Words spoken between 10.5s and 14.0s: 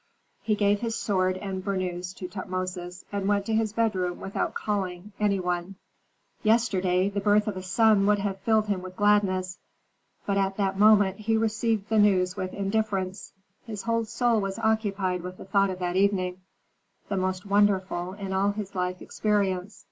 that moment he received the news with indifference. His